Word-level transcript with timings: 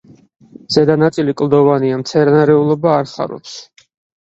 ზედა 0.75 0.95
ნაწილი 1.01 1.35
კლდოვანია, 1.43 2.01
მცენარეულობა 2.03 2.97
არ 3.03 3.13
ხარობს. 3.15 3.57